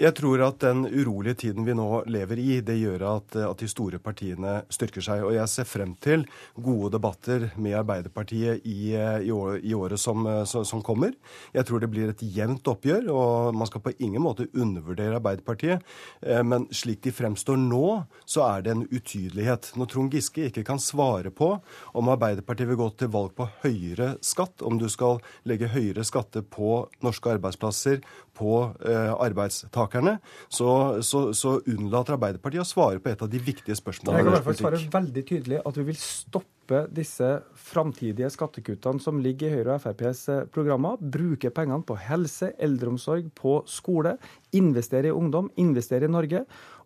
Jeg 0.00 0.14
tror 0.16 0.40
at 0.46 0.62
den 0.62 0.86
urolige 0.86 1.36
tiden 1.42 1.66
vi 1.66 1.74
nå 1.76 2.04
lever 2.08 2.38
i, 2.40 2.60
det 2.64 2.78
gjør 2.78 3.02
at, 3.10 3.34
at, 3.42 3.60
de 3.60 3.68
store 3.68 3.98
partiene 4.00 4.60
styrker 4.72 5.04
seg. 5.04 5.24
Og 5.26 5.34
jeg 5.34 5.50
ser 5.52 5.68
frem 5.68 5.92
til 6.00 6.24
gode 6.56 6.92
debatter 6.94 7.48
med 7.60 7.76
Arbeiderpartiet 7.82 8.64
i, 8.64 8.94
i, 8.94 9.32
år, 9.34 9.58
i 9.60 9.74
året 9.76 10.00
som, 10.00 10.24
som, 10.46 10.80
kommer. 10.86 11.12
Jeg 11.52 11.68
tror 11.68 11.82
det 11.82 11.90
blir 11.92 12.12
et 12.12 12.24
jevnt 12.24 12.70
oppgjør, 12.70 13.10
og 13.12 13.58
man 13.60 13.68
skal 13.68 13.84
på 13.84 13.92
ingen 13.98 14.24
måte 14.24 14.48
undervurdere 14.54 15.18
Arbeiderpartiet. 15.18 15.84
Eh, 16.24 16.40
men 16.46 16.68
slik 16.72 17.02
de 17.04 17.12
fremstår 17.12 17.60
nå, 17.60 17.84
så 18.24 18.46
er 18.46 18.64
det 18.64 18.74
en 18.74 18.86
utydelighet. 18.88 19.72
Når 19.76 19.92
Trond 19.92 20.16
Giske 20.16 20.48
ikke 20.48 20.64
kan 20.70 20.80
svare 20.80 21.34
på 21.34 21.52
om 21.92 22.12
Arbeiderpartiet 22.14 22.70
vil 22.70 22.80
gå 22.80 22.88
til 22.96 23.12
valg 23.12 23.36
på 23.36 23.50
høyere 23.66 24.14
skatt, 24.24 24.64
om 24.64 24.80
du 24.80 24.88
skal 24.88 25.20
legge 25.48 25.70
høyere 25.74 26.06
skatter 26.06 26.46
på 26.46 26.86
norske 27.04 27.36
arbeidsplasser, 27.36 28.00
på 28.40 28.56
eh, 28.88 29.12
arbeidstakerne, 29.50 30.18
så, 30.48 31.02
så, 31.02 31.32
så, 31.34 31.58
unnlater 31.66 32.16
Arbeiderpartiet 32.16 32.62
å 32.62 32.68
svare 32.68 33.02
på 33.02 33.10
et 33.10 33.22
av 33.22 33.30
de 33.30 33.42
viktige 33.42 33.76
spørsmålene. 33.78 34.20
Jeg 34.20 34.26
kan 34.26 34.32
i 34.32 34.36
hvert 34.38 34.48
fall 34.48 34.58
svare 34.60 34.80
veldig 34.94 35.24
tydelig 35.28 35.60
at 35.66 35.78
vi 35.78 35.86
vil 35.90 36.00
stoppe 36.00 36.82
disse 36.94 37.28
framtidige 37.58 38.30
skattekuttene 38.30 39.02
som 39.02 39.18
ligger 39.22 39.50
i 39.50 39.54
Høyre 39.58 39.76
og 39.76 39.84
FrPs 39.84 40.24
programmer. 40.54 41.00
Bruke 41.00 41.50
pengene 41.54 41.82
på 41.86 41.98
helse, 41.98 42.52
eldreomsorg, 42.62 43.32
på 43.34 43.60
skole. 43.70 44.16
Investere 44.56 45.10
i 45.10 45.14
ungdom, 45.14 45.50
investere 45.58 46.06
i 46.06 46.12
Norge. 46.12 46.44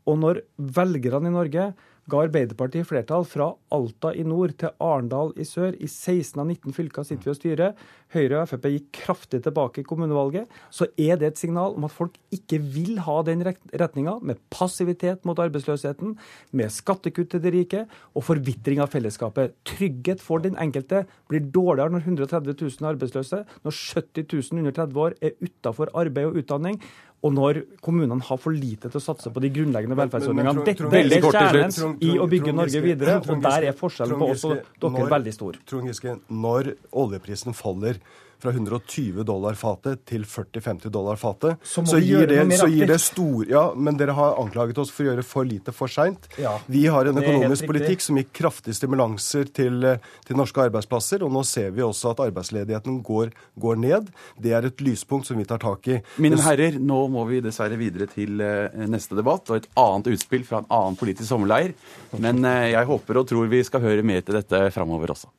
Og 0.08 0.20
når 0.20 0.44
velgerne 0.56 1.30
i 1.30 1.36
Norge 1.36 1.72
ga 2.10 2.20
Arbeiderpartiet 2.26 2.86
flertall 2.88 3.24
fra 3.28 3.46
Alta 3.72 4.10
i 4.12 4.24
nord 4.26 4.52
til 4.60 4.72
Arendal 4.82 5.32
i 5.40 5.46
sør. 5.48 5.72
I 5.80 5.88
16 5.88 6.40
av 6.40 6.48
19 6.50 6.74
fylker 6.76 7.06
sitter 7.06 7.30
vi 7.30 7.32
og 7.32 7.38
styrer. 7.38 7.78
Høyre 8.14 8.42
og 8.42 8.50
Frp 8.50 8.68
gikk 8.74 8.90
kraftig 8.98 9.40
tilbake 9.44 9.80
i 9.80 9.86
kommunevalget. 9.88 10.50
Så 10.74 10.90
er 11.00 11.16
det 11.20 11.30
et 11.30 11.40
signal 11.40 11.78
om 11.78 11.86
at 11.88 11.94
folk 11.94 12.18
ikke 12.34 12.60
vil 12.60 13.00
ha 13.06 13.16
den 13.26 13.44
retninga, 13.44 14.18
med 14.20 14.42
passivitet 14.52 15.24
mot 15.24 15.40
arbeidsløsheten, 15.40 16.12
med 16.52 16.74
skattekutt 16.74 17.32
til 17.34 17.42
de 17.44 17.54
rike 17.54 17.84
og 18.12 18.26
forvitring 18.28 18.82
av 18.84 18.92
fellesskapet. 18.92 19.56
Trygghet 19.64 20.22
for 20.22 20.44
den 20.44 20.58
enkelte 20.60 21.06
blir 21.32 21.48
dårligere 21.54 21.96
når 21.96 22.04
130 22.04 22.52
000 22.60 22.84
er 22.84 22.92
arbeidsløse, 22.92 23.42
når 23.64 23.80
70 23.80 24.28
000 24.52 24.60
under 24.60 24.76
30 24.76 25.02
år 25.06 25.18
er 25.24 25.36
utafor 25.40 25.92
arbeid 25.96 26.30
og 26.30 26.42
utdanning, 26.42 26.78
og 27.24 27.32
når 27.32 27.60
kommunene 27.84 28.20
har 28.28 28.40
for 28.40 28.52
lite 28.52 28.90
til 28.90 29.00
å 29.00 29.02
satse 29.02 29.32
på 29.32 29.42
de 29.42 29.50
grunnleggende 29.54 29.96
velferdsordningene. 29.96 30.64
Dette 30.66 30.84
er 31.00 31.24
kjernen 31.24 31.96
i 32.04 32.18
å 32.20 32.26
bygge 32.28 32.52
Norge 32.52 32.82
videre, 32.84 33.16
og 33.22 33.40
der 33.46 33.70
er 33.70 33.78
forskjellen 33.78 34.20
på 34.20 34.28
oss 34.34 34.44
og 34.50 34.60
dere 34.84 35.08
veldig 35.14 35.32
stor. 35.32 35.56
Trond 35.68 35.88
Giske, 35.88 36.18
når 36.28 36.74
oljeprisen 37.04 37.56
faller 37.56 38.00
fra 38.44 38.52
120 38.52 39.24
dollar 39.24 39.56
fatet 39.56 40.04
til 40.08 40.26
40-50 40.28 40.92
dollar 40.92 41.16
fatet, 41.16 41.56
så, 41.64 41.84
så, 41.88 41.98
gir 42.02 42.26
det, 42.28 42.42
så 42.58 42.68
gir 42.68 42.88
det 42.90 42.98
stor 43.00 43.46
Ja, 43.48 43.64
men 43.76 43.96
dere 44.00 44.14
har 44.16 44.36
anklaget 44.40 44.78
oss 44.82 44.92
for 44.92 45.06
å 45.06 45.12
gjøre 45.12 45.24
for 45.24 45.48
lite 45.48 45.72
for 45.72 45.92
seint. 45.92 46.28
Ja, 46.40 46.58
vi 46.66 46.84
har 46.92 47.08
en 47.08 47.20
økonomisk 47.20 47.68
politikk 47.70 48.04
som 48.04 48.20
gir 48.20 48.28
kraftige 48.36 48.76
stimulanser 48.76 49.48
til, 49.48 49.88
til, 50.26 50.36
norske 50.36 50.66
arbeidsplasser, 50.66 51.24
og 51.24 51.32
nå 51.32 51.44
ser 51.48 51.72
vi 51.76 51.84
også 51.86 52.12
at 52.12 52.20
arbeidsledigheten 52.26 53.00
går, 53.06 53.32
går, 53.60 53.80
ned. 53.84 54.12
Det 54.40 54.52
er 54.56 54.68
et 54.68 54.84
lyspunkt 54.84 55.28
som 55.30 55.40
vi 55.40 55.48
tar 55.48 55.62
tak 55.64 55.88
i. 55.88 55.98
Mine 56.22 56.40
herrer, 56.44 56.76
nå 56.76 57.00
må 57.12 57.24
vi 57.30 57.40
dessverre 57.44 57.80
videre 57.80 58.10
til 58.12 58.44
eh, 58.44 58.84
neste 58.90 59.16
debatt 59.18 59.48
og 59.50 59.62
et 59.62 59.70
annet 59.80 60.12
utspill 60.14 60.44
fra 60.46 60.60
en 60.60 60.68
annen 60.68 61.00
politisk 61.00 61.30
sommerleir. 61.30 61.72
Men 62.20 62.44
eh, 62.44 62.74
jeg 62.74 62.92
håper 62.92 63.22
og 63.22 63.28
tror 63.32 63.50
vi 63.50 63.64
skal 63.66 63.84
høre 63.84 64.04
mer 64.06 64.24
til 64.24 64.36
dette 64.42 64.66
framover 64.74 65.16
også. 65.16 65.32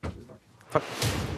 Takk. 0.74 1.34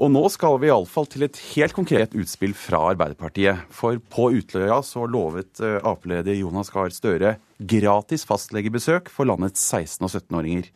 Og 0.00 0.08
nå 0.08 0.22
skal 0.32 0.56
vi 0.62 0.70
iallfall 0.70 1.04
til 1.12 1.26
et 1.26 1.38
helt 1.50 1.74
konkret 1.76 2.14
utspill 2.16 2.54
fra 2.56 2.78
Arbeiderpartiet. 2.94 3.66
For 3.68 3.98
på 4.00 4.30
Utløya 4.38 4.78
så 4.86 5.04
lovet 5.04 5.60
eh, 5.60 5.76
Ap-leder 5.76 6.38
Jonas 6.38 6.72
Gahr 6.72 6.88
Støre 6.94 7.34
gratis 7.60 8.24
fastlegebesøk 8.24 9.12
for 9.12 9.28
landets 9.28 9.60
16- 9.60 10.08
og 10.08 10.14
17-åringer. 10.14 10.70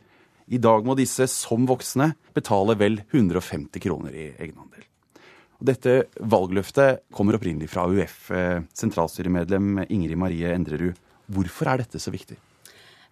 I 0.53 0.61
dag 0.61 0.85
må 0.85 0.93
disse 0.99 1.25
som 1.33 1.65
voksne 1.65 2.11
betale 2.37 2.77
vel 2.77 3.01
150 3.07 3.81
kroner 3.81 4.13
i 4.13 4.27
egenandel. 4.35 4.85
Dette 5.65 6.03
valgløftet 6.21 7.07
kommer 7.15 7.39
opprinnelig 7.39 7.71
fra 7.73 7.89
AUF. 7.89 8.27
Eh, 8.29 8.59
sentralstyremedlem 8.77 9.87
Ingrid 9.89 10.21
Marie 10.21 10.53
Endrerud. 10.53 11.01
Hvorfor 11.33 11.73
er 11.73 11.81
dette 11.81 11.97
så 12.03 12.13
viktig? 12.13 12.37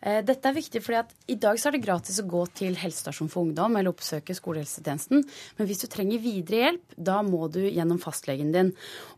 Eh, 0.02 0.18
dette 0.26 0.50
er 0.50 0.56
viktig 0.56 0.82
fordi 0.82 0.99
at 0.99 1.12
i 1.30 1.37
dag 1.40 1.59
så 1.61 1.68
er 1.68 1.76
det 1.76 1.85
gratis 1.85 2.18
å 2.18 2.26
gå 2.26 2.42
til 2.59 2.75
helsestasjon 2.78 3.30
for 3.30 3.47
ungdom 3.47 3.76
eller 3.78 3.92
oppsøke 3.92 4.35
skolehelsetjenesten. 4.35 5.23
Men 5.59 5.68
hvis 5.68 5.85
du 5.85 5.88
trenger 5.92 6.23
videre 6.23 6.62
hjelp, 6.64 6.97
da 6.97 7.21
må 7.26 7.47
du 7.52 7.61
gjennom 7.62 8.00
fastlegen 8.02 8.50
din. 8.54 8.73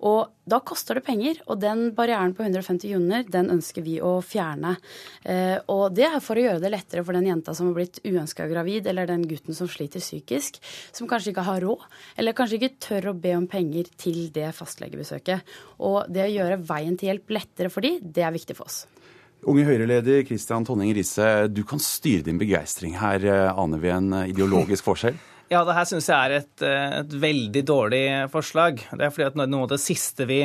Og 0.05 0.35
da 0.45 0.61
koster 0.61 0.99
det 0.99 1.07
penger. 1.07 1.41
Og 1.49 1.61
den 1.63 1.87
barrieren 1.97 2.35
på 2.37 2.45
150 2.45 2.93
kroner, 2.93 3.25
den 3.33 3.49
ønsker 3.55 3.85
vi 3.87 3.97
å 4.05 4.19
fjerne. 4.25 4.77
Eh, 5.25 5.57
og 5.73 5.97
det 5.97 6.09
er 6.11 6.21
for 6.25 6.37
å 6.37 6.45
gjøre 6.45 6.63
det 6.63 6.73
lettere 6.75 7.05
for 7.07 7.17
den 7.17 7.31
jenta 7.31 7.57
som 7.57 7.71
har 7.71 7.79
blitt 7.79 8.03
uønska 8.05 8.49
gravid, 8.51 8.89
eller 8.91 9.09
den 9.09 9.25
gutten 9.29 9.57
som 9.57 9.71
sliter 9.71 10.05
psykisk, 10.05 10.61
som 10.93 11.09
kanskje 11.09 11.33
ikke 11.33 11.47
har 11.49 11.65
råd, 11.65 11.87
eller 12.21 12.37
kanskje 12.37 12.61
ikke 12.61 12.75
tør 12.83 13.13
å 13.13 13.17
be 13.17 13.33
om 13.39 13.49
penger 13.51 13.89
til 14.01 14.27
det 14.35 14.51
fastlegebesøket. 14.57 15.57
Og 15.81 16.05
det 16.13 16.29
å 16.29 16.35
gjøre 16.35 16.61
veien 16.69 16.99
til 17.01 17.15
hjelp 17.15 17.39
lettere 17.39 17.73
for 17.73 17.85
de, 17.85 17.97
det 18.05 18.27
er 18.27 18.37
viktig 18.37 18.59
for 18.59 18.69
oss. 18.69 18.85
Unge 19.51 19.65
Høyre-leder 19.69 20.23
Kristian 20.25 20.65
Tonning 20.65 20.95
Risse, 20.97 21.27
du 21.53 21.63
kan 21.69 21.81
styre 21.83 22.25
din 22.25 22.41
begeistring 22.41 22.97
her. 22.97 23.25
Eh, 23.25 23.61
aner 23.61 23.81
vi 23.83 23.91
en 23.93 24.13
eh, 24.17 24.29
ideologisk 24.35 24.91
forskjell? 24.91 25.21
Ja, 25.53 25.61
det 25.69 25.75
her 25.77 25.85
syns 25.85 26.07
jeg 26.09 26.17
er 26.17 26.33
et, 26.39 26.63
eh, 26.65 26.95
et, 27.03 27.11
veldig 27.21 27.63
dårlig 27.69 28.05
forslag. 28.33 28.79
Det 28.97 29.05
er 29.05 29.11
fordi 29.13 29.27
at 29.27 29.35
noe 29.37 29.67
av 29.67 29.75
det 29.75 29.79
siste 29.83 30.25
vi 30.27 30.39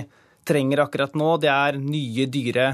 trenger 0.45 0.81
akkurat 0.83 1.15
nå, 1.17 1.29
det 1.39 1.49
er 1.49 1.77
nye, 1.79 2.25
dyre, 2.29 2.65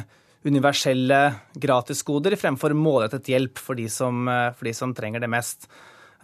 universelle 0.46 1.20
gratisgoder 1.54 2.34
fremfor 2.42 2.74
målrettet 2.76 3.30
hjelp 3.30 3.62
for 3.62 3.78
de, 3.78 3.86
som, 3.94 4.26
for 4.58 4.68
de 4.68 4.74
som 4.78 4.92
trenger 4.98 5.22
det 5.22 5.30
mest. 5.32 5.70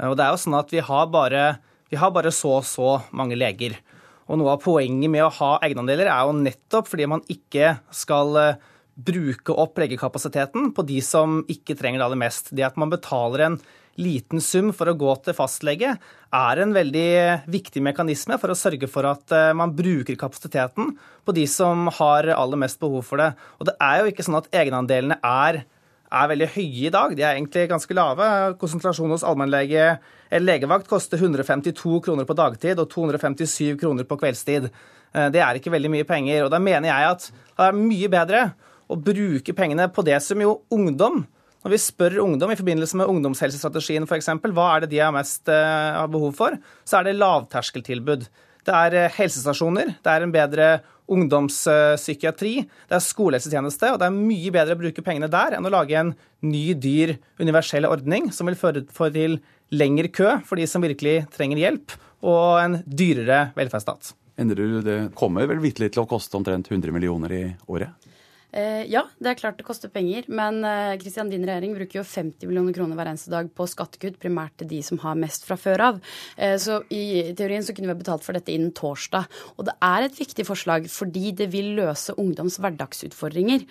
Og 0.09 0.17
det 0.17 0.25
er 0.25 0.33
jo 0.33 0.41
sånn 0.41 0.57
at 0.57 0.73
vi 0.73 0.81
har 0.89 1.07
bare, 1.13 1.45
vi 1.93 2.01
har 2.01 2.11
bare 2.17 2.33
så 2.33 2.57
og 2.57 2.67
så 2.67 2.89
mange 3.17 3.37
leger. 3.37 3.77
Og 4.25 4.41
noe 4.41 4.57
av 4.57 4.65
poenget 4.65 5.13
med 5.13 5.27
å 5.27 5.31
ha 5.37 5.53
egenandeler 5.61 6.09
er 6.09 6.25
jo 6.25 6.37
nettopp 6.41 6.89
fordi 6.91 7.09
man 7.13 7.23
ikke 7.29 7.75
skal 7.93 8.57
bruke 9.05 9.53
opp 9.53 9.79
legekapasiteten 9.81 10.71
på 10.75 10.85
de 10.87 10.99
som 11.05 11.41
ikke 11.51 11.77
trenger 11.79 12.01
det 12.01 12.07
aller 12.07 12.21
mest. 12.23 12.51
Det 12.55 12.65
at 12.67 12.79
man 12.79 12.91
betaler 12.91 13.45
en 13.45 13.61
liten 13.99 14.41
sum 14.41 14.71
for 14.75 14.89
å 14.89 14.95
gå 14.97 15.13
til 15.25 15.35
fastlege, 15.35 15.95
er 16.31 16.61
en 16.63 16.73
veldig 16.75 17.09
viktig 17.51 17.83
mekanisme 17.83 18.37
for 18.39 18.53
å 18.53 18.57
sørge 18.57 18.87
for 18.91 19.07
at 19.09 19.35
eh, 19.35 19.51
man 19.57 19.73
bruker 19.75 20.15
kapasiteten 20.19 20.93
på 21.25 21.35
de 21.35 21.43
som 21.49 21.89
har 21.99 22.29
aller 22.35 22.61
mest 22.61 22.79
behov 22.81 23.03
for 23.07 23.21
det. 23.21 23.33
Og 23.59 23.67
det 23.67 23.75
er 23.83 23.99
jo 23.99 24.13
ikke 24.13 24.25
sånn 24.27 24.39
at 24.39 24.49
egenandelene 24.55 25.19
er, 25.27 25.63
er 26.07 26.31
veldig 26.31 26.49
høye 26.55 26.87
i 26.87 26.93
dag. 26.93 27.17
De 27.17 27.25
er 27.25 27.35
egentlig 27.35 27.67
ganske 27.71 27.97
lave. 27.97 28.31
Konsentrasjon 28.61 29.11
hos 29.11 29.27
allmennlege 29.27 29.91
eller 30.31 30.47
legevakt 30.53 30.87
koster 30.87 31.19
152 31.19 31.99
kroner 32.05 32.27
på 32.27 32.37
dagtid 32.39 32.79
og 32.79 32.87
257 32.93 33.75
kroner 33.81 34.07
på 34.07 34.19
kveldstid. 34.23 34.71
Eh, 35.11 35.29
det 35.35 35.43
er 35.43 35.59
ikke 35.59 35.73
veldig 35.73 35.91
mye 35.91 36.07
penger. 36.07 36.45
og 36.45 36.51
Da 36.53 36.63
mener 36.63 36.93
jeg 36.93 37.15
at 37.15 37.31
det 37.31 37.67
er 37.67 37.81
mye 37.83 38.11
bedre 38.11 38.43
å 38.91 38.99
bruke 38.99 39.55
pengene 39.55 39.87
på 39.93 40.03
det 40.05 40.19
som 40.23 40.41
jo 40.43 40.59
ungdom 40.73 41.23
Når 41.61 41.73
vi 41.75 41.77
spør 41.77 42.21
ungdom 42.23 42.51
i 42.51 42.57
forbindelse 42.57 42.97
med 42.97 43.09
ungdomshelsestrategien 43.11 44.07
f.eks., 44.07 44.31
hva 44.49 44.69
er 44.73 44.83
det 44.83 44.95
de 44.95 45.01
har 45.03 45.11
mest 45.13 45.45
har 45.45 46.09
behov 46.09 46.31
for, 46.33 46.55
så 46.81 46.97
er 46.97 47.05
det 47.05 47.19
lavterskeltilbud. 47.19 48.23
Det 48.65 48.73
er 48.73 48.95
uh, 48.97 49.13
helsestasjoner, 49.13 49.93
det 50.01 50.09
er 50.09 50.25
en 50.25 50.33
bedre 50.33 50.71
ungdomspsykiatri, 51.11 52.53
det 52.89 52.97
er 52.97 53.03
skolehelsetjeneste, 53.03 53.91
og 53.93 53.99
det 54.01 54.07
er 54.07 54.15
mye 54.15 54.53
bedre 54.53 54.77
å 54.77 54.81
bruke 54.81 55.03
pengene 55.05 55.29
der 55.31 55.57
enn 55.57 55.67
å 55.67 55.73
lage 55.73 55.97
en 55.99 56.13
ny, 56.45 56.71
dyr 56.73 57.17
universell 57.41 57.85
ordning 57.89 58.31
som 58.33 58.49
vil 58.49 58.57
føre 58.57 58.85
til 59.13 59.37
lengre 59.73 60.11
kø 60.13 60.37
for 60.47 60.59
de 60.59 60.67
som 60.69 60.83
virkelig 60.83 61.27
trenger 61.35 61.61
hjelp, 61.61 61.97
og 62.21 62.61
en 62.61 62.79
dyrere 62.85 63.51
velferdsstat. 63.57 64.13
Endrer 64.41 64.77
du 64.77 64.81
det 64.85 64.99
kommer 65.17 65.49
vel 65.49 65.61
vitterlig 65.61 65.91
til 65.93 66.03
å 66.03 66.09
koste 66.09 66.37
omtrent 66.39 66.69
100 66.71 66.93
millioner 66.95 67.33
i 67.33 67.43
året? 67.69 68.10
Eh, 68.51 68.83
ja, 68.91 69.05
det 69.23 69.31
er 69.31 69.39
klart 69.39 69.59
det 69.59 69.65
koster 69.67 69.91
penger, 69.91 70.27
men 70.27 70.59
Kristian, 70.99 71.29
eh, 71.29 71.37
din 71.37 71.47
regjering 71.47 71.75
bruker 71.77 72.01
jo 72.01 72.03
50 72.07 72.49
millioner 72.49 72.75
kroner 72.75 72.99
hver 72.99 73.11
eneste 73.13 73.31
dag 73.31 73.49
på 73.55 73.67
skattekutt, 73.69 74.19
primært 74.19 74.57
til 74.59 74.67
de 74.67 74.81
som 74.83 74.99
har 75.03 75.15
mest 75.19 75.47
fra 75.47 75.55
før 75.55 75.85
av. 75.87 76.01
Eh, 76.37 76.57
så 76.59 76.81
i 76.91 77.31
teorien 77.37 77.63
så 77.63 77.75
kunne 77.75 77.87
vi 77.87 77.95
ha 77.95 78.01
betalt 78.01 78.25
for 78.25 78.35
dette 78.35 78.51
innen 78.51 78.73
torsdag. 78.75 79.27
Og 79.57 79.65
det 79.69 79.75
er 79.81 80.07
et 80.07 80.19
viktig 80.19 80.45
forslag 80.47 80.89
fordi 80.91 81.31
det 81.31 81.51
vil 81.53 81.75
løse 81.79 82.15
ungdoms 82.19 82.59
hverdagsutfordringer. 82.59 83.63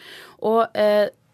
Og 0.49 0.65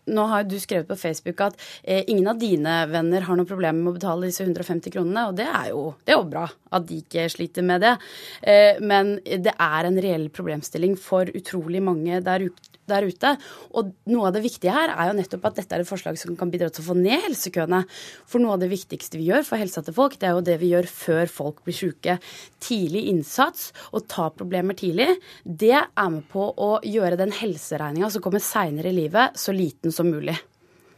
nå 0.07 0.27
har 0.31 0.47
du 0.47 0.57
skrevet 0.61 0.89
på 0.89 0.99
Facebook 0.99 1.41
at 1.45 1.59
eh, 1.83 2.05
ingen 2.07 2.29
av 2.31 2.39
dine 2.41 2.79
venner 2.91 3.27
har 3.27 3.39
noe 3.39 3.49
problem 3.49 3.83
med 3.83 3.93
å 3.93 3.97
betale 3.99 4.31
disse 4.31 4.45
150 4.47 4.95
kronene, 4.95 5.27
og 5.31 5.37
det 5.39 5.49
er 5.49 5.73
jo, 5.73 5.83
det 6.07 6.15
er 6.15 6.21
jo 6.21 6.31
bra 6.31 6.47
at 6.77 6.87
de 6.89 7.01
ikke 7.03 7.27
sliter 7.33 7.67
med 7.67 7.83
det. 7.85 7.97
Eh, 8.43 8.79
men 8.83 9.17
det 9.25 9.53
er 9.53 9.89
en 9.89 10.01
reell 10.03 10.29
problemstilling 10.35 10.97
for 11.01 11.31
utrolig 11.37 11.83
mange 11.85 12.21
der, 12.25 12.47
der, 12.87 13.07
ute. 13.07 13.33
Og 13.79 13.91
noe 14.11 14.29
av 14.29 14.37
det 14.37 14.45
viktige 14.47 14.75
her 14.75 14.93
er 14.95 15.11
jo 15.11 15.17
nettopp 15.19 15.49
at 15.51 15.61
dette 15.61 15.77
er 15.77 15.83
et 15.83 15.91
forslag 15.91 16.19
som 16.21 16.37
kan 16.39 16.53
bidra 16.53 16.71
til 16.71 16.85
å 16.85 16.89
få 16.91 16.99
ned 16.99 17.27
helsekøene. 17.27 17.83
For 18.29 18.43
noe 18.43 18.57
av 18.57 18.63
det 18.63 18.71
viktigste 18.73 19.19
vi 19.21 19.31
gjør 19.31 19.47
for 19.49 19.63
helsa 19.63 19.83
til 19.87 19.97
folk, 19.97 20.19
det 20.21 20.31
er 20.31 20.37
jo 20.37 20.47
det 20.47 20.59
vi 20.63 20.73
gjør 20.75 20.91
før 20.91 21.33
folk 21.33 21.63
blir 21.67 21.79
syke. 21.79 22.19
Tidlig 22.63 23.07
innsats 23.11 23.73
og 23.93 24.07
ta 24.11 24.29
problemer 24.35 24.79
tidlig, 24.79 25.09
det 25.43 25.75
er 25.77 26.11
med 26.13 26.27
på 26.31 26.47
å 26.47 26.77
gjøre 26.87 27.19
den 27.19 27.35
helseregninga 27.35 28.11
som 28.13 28.23
kommer 28.25 28.43
seinere 28.43 28.91
i 28.93 28.97
livet, 28.97 29.39
så 29.39 29.55
liten 29.55 29.95
som 29.97 30.13
mulig. 30.13 30.37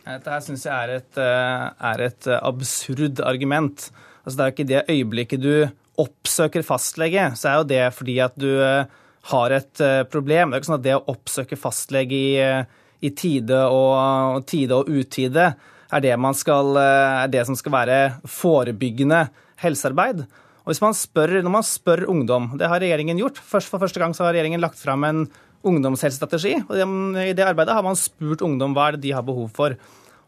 Dette 0.09 0.33
her 0.33 0.41
syns 0.41 0.65
jeg 0.65 0.73
er 0.73 0.95
et, 0.97 1.19
eh, 1.21 1.65
er 1.91 2.01
et, 2.07 2.27
eh, 2.27 2.41
absurd 2.41 3.21
argument. 3.21 3.91
Altså, 4.25 4.37
det 4.37 4.41
er 4.41 4.49
jo 4.49 4.57
ikke 4.57 4.71
det 4.73 4.89
øyeblikket 4.95 5.43
du 5.43 5.71
oppsøker 5.99 6.65
fastlege, 6.65 7.25
så 7.37 7.51
er 7.51 7.57
jo 7.59 7.69
det 7.69 7.95
fordi 7.95 8.19
at 8.25 8.37
du 8.39 8.49
eh, 8.63 8.87
har 9.29 9.51
et 9.53 9.83
problem. 10.09 10.51
Det 10.51 10.57
er 10.57 10.61
ikke 10.63 10.71
sånn 10.71 10.81
at 10.81 10.87
det 10.87 10.97
å 10.97 11.09
oppsøke 11.13 11.59
fastlege 11.59 12.17
i, 12.17 12.65
i 13.05 13.11
tide, 13.11 13.59
og, 13.69 14.47
tide 14.49 14.79
og 14.79 14.89
utide 14.89 15.51
er 15.93 16.01
det, 16.01 16.15
skal, 16.39 16.77
er 16.79 17.29
det, 17.29 17.45
som 17.45 17.57
skal 17.59 17.75
være 17.75 17.99
forebyggende 18.25 19.27
helsearbeid. 19.61 20.23
Og 20.65 20.73
hvis 20.73 20.81
man 20.85 20.97
spør, 20.97 21.43
Når 21.43 21.51
man 21.53 21.65
spør 21.65 22.07
ungdom, 22.09 22.57
det 22.57 22.69
har 22.69 22.81
regjeringen 22.81 23.19
gjort 23.19 23.39
For 23.41 23.61
første 23.61 24.01
gang 24.01 24.13
så 24.13 24.27
har 24.27 24.35
regjeringen 24.37 24.61
lagt 24.61 24.77
fram 24.81 25.05
en 25.05 25.27
ungdomshelsestrategi. 25.67 26.55
og 26.69 27.19
I 27.19 27.35
det 27.35 27.45
arbeidet 27.45 27.75
har 27.75 27.83
man 27.83 27.99
spurt 27.99 28.43
ungdom 28.43 28.75
hva 28.77 28.89
er 28.89 28.97
det 28.97 29.09
de 29.09 29.15
har 29.17 29.27
behov 29.27 29.51
for. 29.55 29.77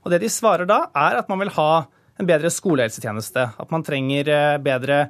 Og 0.02 0.10
Det 0.10 0.20
de 0.22 0.28
svarer 0.32 0.66
da, 0.66 0.86
er 0.96 1.20
at 1.20 1.28
man 1.28 1.38
vil 1.42 1.52
ha 1.56 1.86
en 2.20 2.28
bedre 2.28 2.50
skolehelsetjeneste. 2.52 3.50
At 3.60 3.72
man 3.72 3.84
trenger 3.86 4.28
eh, 4.28 4.60
bedre 4.62 5.08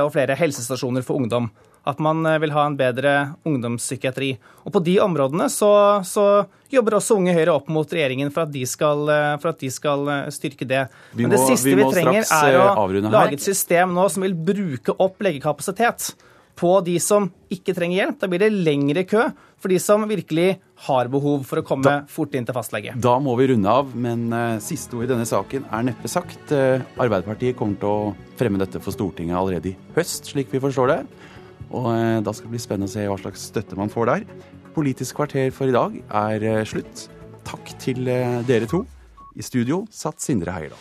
og 0.00 0.12
flere 0.12 0.36
helsestasjoner 0.36 1.04
for 1.04 1.20
ungdom. 1.20 1.48
At 1.88 2.00
man 2.02 2.24
eh, 2.26 2.38
vil 2.42 2.52
ha 2.52 2.66
en 2.66 2.76
bedre 2.76 3.34
ungdomspsykiatri. 3.48 4.34
Og 4.64 4.72
På 4.72 4.82
de 4.84 4.98
områdene 5.00 5.48
så, 5.52 5.70
så 6.04 6.44
jobber 6.72 6.98
også 6.98 7.16
Unge 7.20 7.34
Høyre 7.36 7.54
opp 7.54 7.70
mot 7.72 7.88
regjeringen 7.88 8.32
for 8.32 8.44
at 8.44 8.52
de 8.52 8.64
skal, 8.68 9.06
eh, 9.12 9.36
at 9.36 9.62
de 9.62 9.70
skal 9.72 10.08
styrke 10.32 10.68
det. 10.68 10.86
Må, 11.14 11.22
Men 11.22 11.36
det 11.36 11.44
siste 11.46 11.70
vi, 11.70 11.78
vi 11.80 11.92
trenger, 11.92 12.26
er 12.26 12.58
å 12.60 12.88
lage 13.08 13.38
et 13.38 13.44
system 13.44 13.94
nå 13.96 14.08
som 14.12 14.26
vil 14.26 14.36
bruke 14.36 14.96
opp 14.98 15.22
legekapasitet 15.24 16.12
på 16.60 16.72
de 16.84 16.96
som 17.00 17.28
ikke 17.52 17.74
trenger 17.76 18.02
hjelp. 18.02 18.18
Da 18.20 18.28
blir 18.28 18.42
det 18.42 18.52
lengre 18.52 19.04
kø 19.08 19.30
for 19.60 19.72
de 19.72 19.78
som 19.82 20.04
virkelig 20.08 20.58
har 20.86 21.10
behov 21.12 21.44
for 21.48 21.60
å 21.60 21.64
komme 21.66 21.84
da, 21.84 21.96
fort 22.08 22.36
inn 22.36 22.46
til 22.48 22.56
fastlege. 22.56 22.94
Da 23.00 23.16
må 23.20 23.34
vi 23.40 23.50
runde 23.50 23.72
av, 23.80 23.90
men 23.96 24.28
uh, 24.32 24.60
siste 24.64 24.96
ord 24.96 25.06
i 25.06 25.10
denne 25.10 25.28
saken 25.28 25.66
er 25.68 25.88
neppe 25.90 26.08
sagt. 26.10 26.52
Uh, 26.52 26.80
Arbeiderpartiet 27.00 27.58
kommer 27.58 27.80
til 27.80 27.90
å 27.90 28.12
fremme 28.40 28.60
dette 28.60 28.80
for 28.80 28.96
Stortinget 28.96 29.36
allerede 29.36 29.72
i 29.72 29.76
høst, 29.96 30.32
slik 30.32 30.52
vi 30.52 30.62
forstår 30.62 30.94
det. 30.94 31.00
Og 31.70 31.90
uh, 31.92 32.20
da 32.24 32.32
skal 32.36 32.48
det 32.48 32.56
bli 32.56 32.62
spennende 32.62 32.88
å 32.88 32.94
se 32.94 33.08
hva 33.08 33.18
slags 33.20 33.48
støtte 33.52 33.80
man 33.80 33.92
får 33.92 34.12
der. 34.14 34.28
Politisk 34.76 35.18
kvarter 35.20 35.50
for 35.52 35.68
i 35.68 35.76
dag 35.76 35.98
er 36.22 36.64
slutt. 36.68 37.08
Takk 37.48 37.74
til 37.82 38.06
dere 38.06 38.68
to. 38.70 38.84
I 39.34 39.42
studio 39.42 39.82
satt 39.90 40.22
Sindre 40.22 40.54
Heierdal. 40.54 40.78